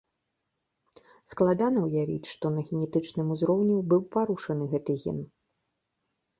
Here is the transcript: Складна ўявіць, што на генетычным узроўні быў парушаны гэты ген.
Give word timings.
Складна 1.33 1.79
ўявіць, 1.87 2.31
што 2.33 2.45
на 2.57 2.65
генетычным 2.71 3.27
узроўні 3.37 3.79
быў 3.95 4.01
парушаны 4.19 4.63
гэты 4.75 4.99
ген. 5.07 5.25